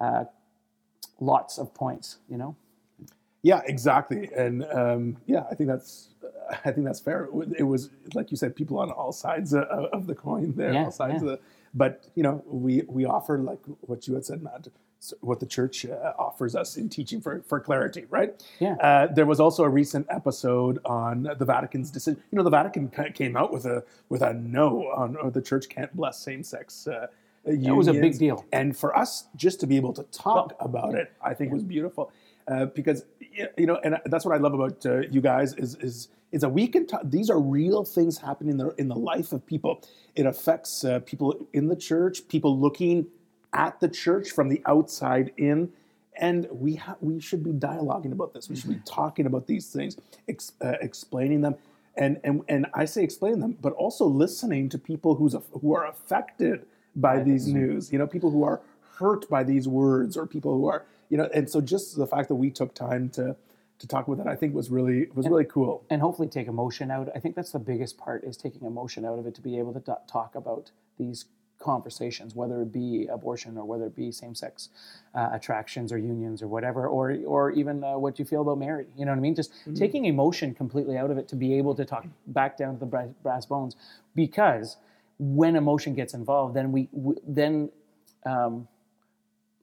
[0.00, 0.24] uh,
[1.20, 2.56] lots of points, you know.
[3.42, 6.08] Yeah exactly and um, yeah i think that's
[6.64, 10.06] i think that's fair it was, like you said people on all sides of, of
[10.06, 11.30] the coin there Yeah, all sides yeah.
[11.30, 11.40] of the
[11.74, 14.68] but you know we we offer like what you had said matt
[15.20, 18.44] what the church uh, offers us in teaching for, for clarity, right?
[18.58, 18.74] Yeah.
[18.74, 22.22] Uh, there was also a recent episode on the Vatican's decision.
[22.30, 25.68] You know, the Vatican came out with a with a no on or the church
[25.70, 26.86] can't bless same sex.
[26.86, 27.06] Uh,
[27.46, 28.44] That was a big deal.
[28.52, 32.12] And for us just to be able to talk about it, I think was beautiful
[32.50, 33.04] uh, because
[33.56, 36.48] you know, and that's what I love about uh, you guys is is is that
[36.48, 37.02] we can talk.
[37.04, 39.82] These are real things happening in the in the life of people.
[40.14, 43.06] It affects uh, people in the church, people looking
[43.52, 45.72] at the church from the outside in.
[46.16, 48.50] And we ha- we should be dialoguing about this.
[48.50, 49.96] We should be talking about these things,
[50.28, 51.54] ex- uh, explaining them,
[51.96, 55.74] and and and I say explain them, but also listening to people who's a, who
[55.74, 57.90] are affected by these news.
[57.92, 58.60] You know, people who are
[58.98, 61.28] hurt by these words, or people who are you know.
[61.34, 63.36] And so just the fact that we took time to
[63.80, 65.84] to talk about that, I think was really was really cool.
[65.90, 67.08] and hopefully take emotion out.
[67.14, 69.72] I think that's the biggest part is taking emotion out of it to be able
[69.74, 71.26] to t- talk about these
[71.58, 74.70] conversations, whether it be abortion or whether it be same-sex
[75.14, 78.88] uh, attractions or unions or whatever, or or even uh, what you feel about marriage.
[78.96, 79.34] You know what I mean?
[79.34, 82.80] Just taking emotion completely out of it to be able to talk back down to
[82.80, 83.76] the brass, brass bones,
[84.14, 84.76] because
[85.18, 87.70] when emotion gets involved, then we w- then
[88.26, 88.68] um,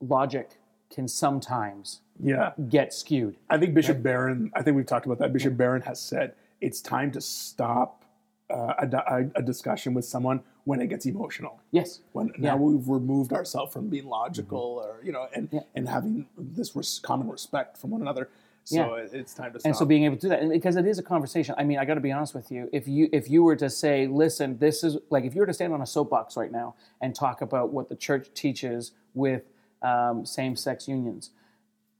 [0.01, 0.57] logic
[0.89, 2.54] can sometimes Yeah.
[2.69, 3.38] get skewed.
[3.50, 5.34] I think Bishop Barron, I think we've talked about that.
[5.34, 8.04] Bishop Barron has said it's time to stop
[8.50, 11.60] uh, a, a discussion with someone when it gets emotional.
[11.71, 12.00] Yes.
[12.13, 12.52] When Yeah.
[12.52, 15.60] now we've removed ourselves from being logical or you know and Yeah.
[15.76, 18.30] and having this res- common respect from one another.
[18.63, 19.04] So Yeah.
[19.04, 19.67] it- it's time to stop.
[19.67, 21.78] and so being able to do that and because it is a conversation i mean
[21.78, 24.58] i got to be honest with you if you if you were to say listen
[24.60, 27.41] this is like if you were to stand on a soapbox right now and talk
[27.41, 29.43] about what the church teaches with
[29.81, 31.31] um, same-sex unions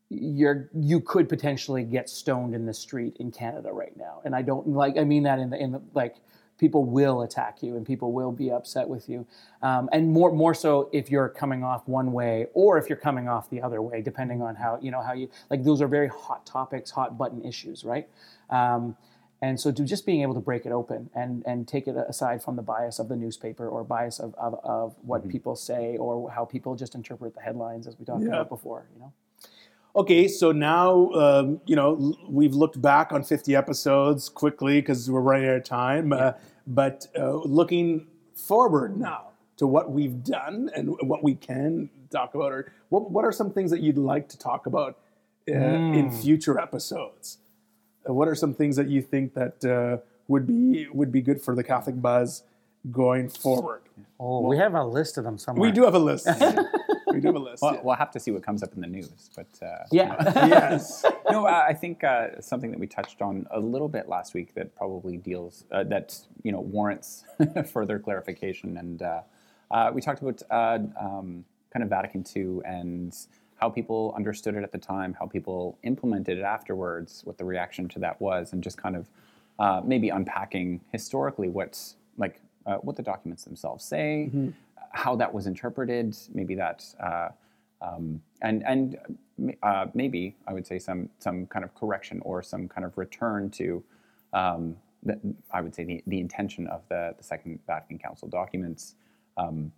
[0.10, 4.22] you're you could potentially get stoned in the street in canada right now.
[4.24, 6.16] And i don't like i mean that in the in the like
[6.58, 9.28] people will attack you and people will be upset with you.
[9.62, 13.28] Um, and more more so if you're coming off one way or if you're coming
[13.28, 16.08] off the other way depending on how you know how you like those are very
[16.08, 18.08] hot topics hot button issues right?
[18.50, 18.96] Um,
[19.42, 22.42] and so to just being able to break it open and and take it aside
[22.44, 26.30] from the bias of the newspaper or bias of of, of what people say or
[26.32, 28.30] how people just interpret the headlines as we talked Yeah.
[28.30, 29.14] about before you know
[29.96, 35.22] Okay, so now um, you know we've looked back on 50 episodes quickly because we're
[35.22, 36.14] running out of time.
[36.14, 36.34] Uh,
[36.68, 42.52] but uh, looking forward now to what we've done and what we can talk about,
[42.52, 45.00] or what what are some things that you'd like to talk about
[45.50, 47.40] uh, in future episodes?
[48.08, 51.56] What are some things that you think that uh, would be would be good for
[51.56, 52.44] the Catholic Buzz
[52.92, 53.82] going forward?
[54.20, 56.28] oh we have a list of them somewhere We do have a list.
[57.08, 57.62] we do have a list.
[57.62, 57.82] Well, yeah.
[57.84, 60.16] we'll have to see what comes up in the news, but uh, yeah
[60.48, 61.06] yes.
[61.30, 64.54] no, uh, I think uh, something that we touched on a little bit last week
[64.56, 67.26] that probably deals uh, that you know warrants
[67.72, 69.22] further clarification, and uh,
[69.72, 73.16] uh, we talked about uh, um, kind of Vatican II and
[73.58, 77.88] how people understood it at the time, how people implemented it afterwards, what the reaction
[77.90, 79.10] to that was, and just kind of
[79.60, 84.30] uh, maybe unpacking historically what's like uh, what the documents themselves say,
[84.92, 86.86] how that was interpreted, maybe that.
[87.00, 87.30] Uh,
[87.82, 88.98] um, and and
[89.64, 93.50] uh, maybe I would say some some kind of correction or some kind of return
[93.52, 93.84] to
[94.34, 95.20] um, the,
[95.52, 98.96] I would say the, the intention of the, the Second Vatican Council documents,
[99.38, 99.72] um,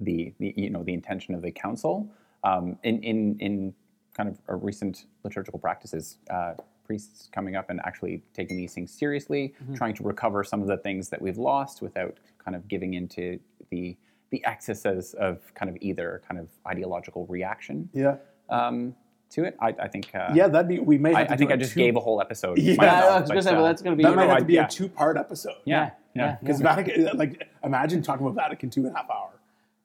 [0.00, 2.08] the, the you know the intention of the council
[2.44, 3.74] um, in in in
[4.16, 6.18] kind of a recent liturgical practices.
[6.30, 10.66] Uh, priests coming up and actually taking these things seriously, trying to recover some of
[10.66, 13.38] the things that we've lost without kind of giving into
[13.70, 13.96] the
[14.30, 18.16] the excesses of kind of either kind of ideological reaction Yeah.
[18.48, 18.96] um,
[19.30, 19.56] to it.
[19.60, 20.10] I, I think.
[20.12, 20.80] Uh, Yeah, that'd be.
[20.80, 21.14] We may.
[21.14, 22.58] I, Have to I think I just two- gave a whole episode.
[22.58, 24.38] Yeah, myself, I was gonna say, well, uh, that's gonna be That might no, have
[24.38, 24.66] to be yeah.
[24.66, 25.54] a two-part episode.
[25.64, 26.38] Yeah, yeah.
[26.42, 29.30] Because Vatican, like, imagine talking about Vatican two and a half hour.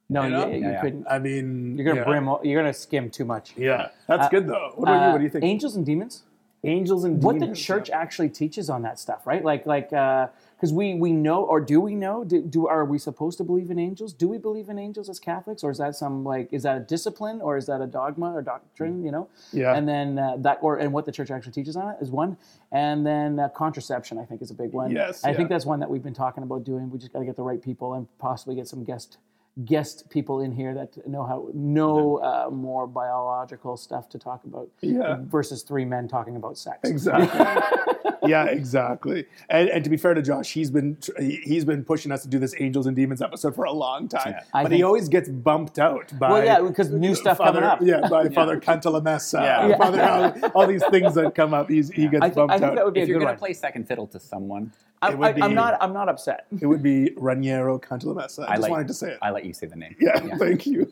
[0.10, 0.48] No You you, know?
[0.48, 0.82] you Yeah, yeah.
[0.82, 2.06] couldn't I mean, you're gonna yeah.
[2.06, 4.74] brim you're gonna skim too much Yeah, that's good though.
[4.76, 5.08] What about you?
[5.08, 5.44] Uh, What do you think?
[5.44, 6.24] angels and demons
[6.66, 8.00] Angels and what the church yeah.
[8.00, 9.44] actually teaches on that stuff, right?
[9.44, 12.24] Like, like, because we we know, or do we know?
[12.24, 14.14] Do, do are we supposed to believe in angels?
[14.14, 16.80] Do we believe in angels as Catholics, or is that some like is that a
[16.80, 19.04] discipline, or is that a dogma or doctrine?
[19.04, 19.30] You know?
[19.54, 19.76] Yeah.
[19.76, 22.36] And then uh, that, or and what the church actually teaches on it is one,
[22.72, 24.90] and then uh, contraception, I think, is a big one.
[24.90, 25.38] Yes, I yeah.
[25.38, 26.90] think that's one that we've been talking about doing.
[26.90, 29.20] We just got to get the right people and possibly get some guest
[29.64, 34.68] guest people in here that know how know uh, more biological stuff to talk about
[34.82, 35.20] Yeah.
[35.22, 36.80] versus three men talking about sex.
[36.90, 38.12] Exactly.
[38.30, 39.26] yeah, exactly.
[39.50, 42.28] And, and to be fair to Josh, he's been he- he's been pushing us to
[42.28, 44.40] do this Angels and Demons episode for a long time, Yeah.
[44.54, 47.70] I but he always gets bumped out by Well, yeah, because new stuff Father, coming
[47.70, 47.80] up.
[47.82, 49.68] Yeah, by Father Cantalamessa, Yeah.
[49.70, 49.78] yeah.
[49.78, 51.70] Father all, all these things that come up.
[51.70, 52.76] He's, he gets I think, bumped I think out.
[52.76, 55.18] that would be If a you're going to play second fiddle to someone, I, It
[55.18, 55.78] would I, I'm not.
[55.82, 56.46] I'm not upset.
[56.60, 58.48] it would be Raniero Cantalamessa.
[58.48, 59.20] I, I just like- wanted to say it.
[59.22, 59.96] I let you say the name.
[60.00, 60.92] yeah, thank you.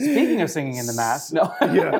[0.00, 1.52] Speaking of singing in the mass, no.
[1.62, 1.98] yeah.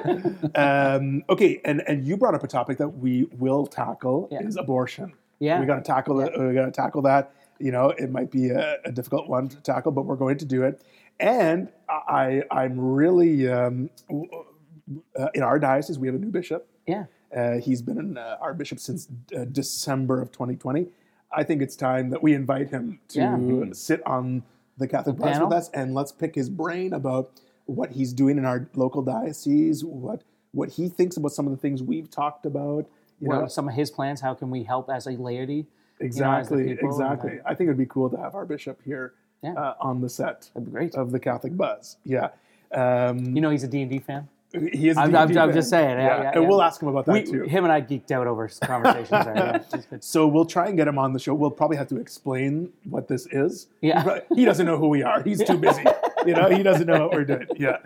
[0.94, 4.42] Um, okay, and and you brought up a topic that we will tackle Yeah.
[4.42, 5.12] is abortion.
[5.38, 5.58] Yeah.
[5.60, 6.32] we got to tackle it.
[6.38, 7.32] We got to tackle that.
[7.58, 10.44] You know, it might be a, a difficult one to tackle, but we're going to
[10.44, 10.82] do it.
[11.20, 16.68] And I I'm really um, uh, in our diocese we have a new bishop.
[16.86, 17.04] yeah.
[17.34, 20.86] Uh, he's been in, uh, our bishop since uh, December of 2020.
[21.34, 23.72] I think it's time that we invite him to Yeah.
[23.72, 24.42] sit on
[24.82, 27.30] the Catholic Buzz with us, and let's pick his brain about
[27.66, 31.56] what he's doing in our local diocese, what what he thinks about some of the
[31.56, 32.86] things we've talked about.
[33.20, 34.20] You What know, are some of his plans?
[34.20, 35.54] How can we help as a laity?
[35.54, 35.66] you
[36.00, 37.38] know, exactly, exactly.
[37.46, 39.52] I think it'd be cool to have our bishop here Yeah.
[39.54, 40.94] uh, on the set That'd be great.
[40.96, 41.96] of the Catholic Buzz.
[42.04, 42.30] Yeah.
[42.72, 44.28] Um, You know, he's a D and D fan.
[44.52, 44.96] He is.
[44.96, 45.98] a I'm, I'm, I'm just saying.
[45.98, 46.48] Yeah, yeah, and yeah.
[46.48, 47.42] we'll ask him about that We, too.
[47.44, 49.10] him and I geeked out over conversations.
[49.10, 49.64] there.
[50.00, 51.32] So we'll try and get him on the show.
[51.34, 53.68] We'll probably have to explain what this is.
[53.80, 54.18] Yeah.
[54.34, 55.22] He doesn't know who we are.
[55.22, 55.84] He's too busy.
[56.24, 57.48] You know, he doesn't know what we're doing.
[57.56, 57.78] Yeah.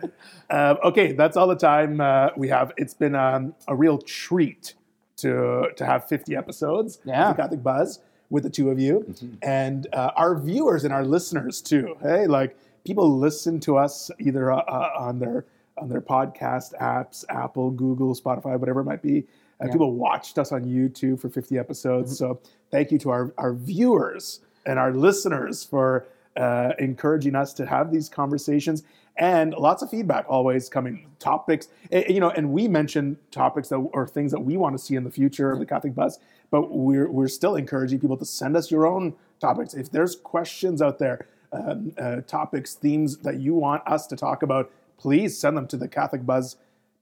[0.51, 2.71] Um, okay, that's all the time uh, we have.
[2.77, 4.75] It's been um, a real treat
[5.17, 7.31] to to have 50 episodes Yeah.
[7.31, 11.63] of Catholic Buzz with the two of you and uh, our viewers and our listeners
[11.63, 11.97] too.
[12.03, 15.47] Hey, like people listen to us either uh, uh, on their
[15.79, 19.25] on their podcast apps, Apple, Google, Spotify, whatever it might be.
[19.61, 22.17] Uh, People watched us on YouTube for 50 episodes.
[22.19, 26.07] So thank you to our, our viewers and our listeners for
[26.37, 28.83] uh, encouraging us to have these conversations.
[29.17, 31.69] And lots of feedback always coming topics.
[31.91, 35.05] You know and we mentioned topics that or things that we want to see in
[35.05, 36.19] the future of the catholic buzz
[36.51, 39.75] but we're, we're still encouraging people to send us your own topics.
[39.75, 44.43] If there's questions out there um, uh, topics themes that you want us to talk
[44.43, 46.57] about please send them to the catholic buzz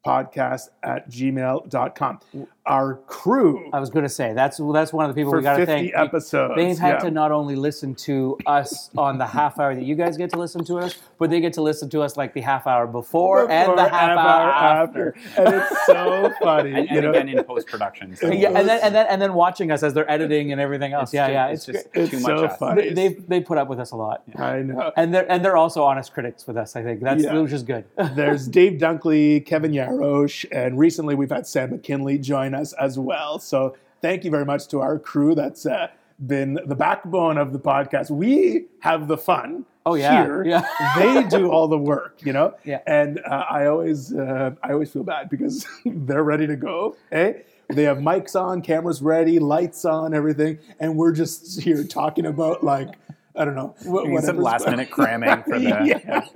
[0.05, 2.21] podcast at gmail.com
[2.67, 5.43] our crew I was going to say that's that's one of the people for we
[5.43, 5.93] got to 50 thank.
[5.95, 6.99] episodes They've had yeah.
[7.01, 10.39] to not only listen to us on the half hour that you guys get to
[10.39, 13.51] listen to us, but they get to listen to us like the half hour before,
[13.51, 15.15] and the Before half and hour after.
[15.37, 18.17] and it's so funny and, you and know again in post production.
[18.17, 20.93] So Yeah, and then and then and then watching us as they're editing and everything
[20.95, 21.13] else.
[21.13, 22.75] yeah, ju- yeah, it's it's, just it's too so much us.
[22.77, 25.57] They, they they put up with us a lot, i know and they're and they're
[25.59, 26.77] also honest critics with us.
[26.77, 27.39] I think that's Yeah.
[27.39, 27.85] which is good.
[28.15, 33.39] There's Dave Dunkley, Kevin Yarosh, and recently we've had Sam McKinley join us as well.
[33.39, 35.89] So thank you very much to our crew that's uh,
[36.27, 38.11] been the backbone of the podcast.
[38.11, 39.67] We have the fun.
[39.87, 40.25] Oh, yeah.
[40.25, 40.45] Here.
[40.45, 40.65] Yeah.
[40.97, 42.55] they do all the work, you know.
[42.65, 42.81] Yeah.
[42.87, 46.97] And uh, I always, uh, I always feel bad because they're ready to go.
[47.11, 52.27] Hey, they have mics on, cameras ready, lights on, everything, and we're just here talking
[52.27, 52.95] about like
[53.37, 55.67] I don't know, wh- Doing some last minute cramming for the.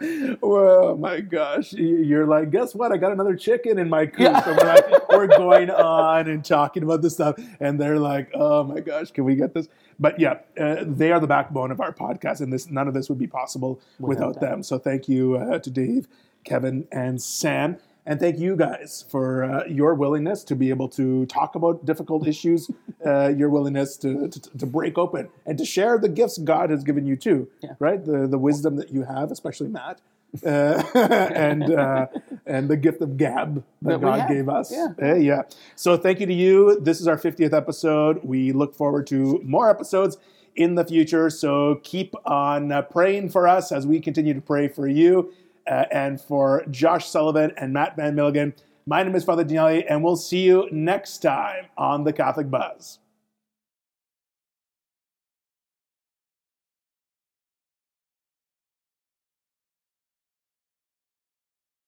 [0.00, 0.36] yeah.
[0.40, 2.90] well, my gosh, you're like, guess what?
[2.90, 4.20] I got another chicken in my coop.
[4.20, 4.46] Yeah.
[4.46, 8.80] We're like, we're going on and talking about this stuff, and they're like, oh my
[8.80, 9.68] gosh, can we get this?
[9.98, 13.08] But yeah, uh, they are the backbone of our podcast, and this none of this
[13.08, 14.62] would be possible without, them.
[14.62, 16.08] So thank you uh, to Dave,
[16.44, 17.76] Kevin, and Sam.
[18.06, 22.28] And thank you guys for uh, your willingness to be able to talk about difficult
[22.28, 22.70] issues,
[23.04, 26.84] uh, your willingness to, to, to break open and to share the gifts God has
[26.84, 27.48] given you too,
[27.80, 28.04] right?
[28.04, 30.00] The, the wisdom that you have, especially Matt,
[30.44, 30.82] uh,
[31.34, 32.06] and, uh,
[32.46, 34.70] and the gift of gab that, That God gave us.
[34.70, 34.88] Yeah.
[35.02, 35.42] Uh, yeah.
[35.74, 36.78] So thank you to you.
[36.80, 38.20] This is our 50th episode.
[38.22, 40.16] We look forward to more episodes
[40.54, 41.28] in the future.
[41.28, 45.32] So keep on uh, praying for us as we continue to pray for you
[45.66, 48.54] uh, and for Josh Sullivan and Matt Van Milligan.
[48.86, 53.00] My name is Father Daniele, and we'll see you next time on the Catholic Buzz.